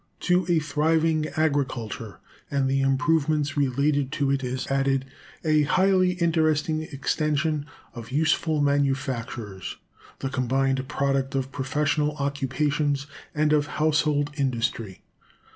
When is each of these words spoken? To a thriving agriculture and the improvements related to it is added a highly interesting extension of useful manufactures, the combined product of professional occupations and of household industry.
To 0.21 0.47
a 0.49 0.57
thriving 0.57 1.27
agriculture 1.37 2.17
and 2.49 2.67
the 2.67 2.81
improvements 2.81 3.55
related 3.55 4.11
to 4.13 4.31
it 4.31 4.43
is 4.43 4.65
added 4.65 5.05
a 5.45 5.61
highly 5.61 6.13
interesting 6.13 6.81
extension 6.81 7.67
of 7.93 8.09
useful 8.11 8.61
manufactures, 8.61 9.77
the 10.17 10.29
combined 10.31 10.87
product 10.87 11.35
of 11.35 11.51
professional 11.51 12.15
occupations 12.17 13.05
and 13.35 13.53
of 13.53 13.67
household 13.77 14.31
industry. 14.37 15.03